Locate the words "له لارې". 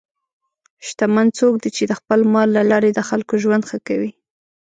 2.57-2.89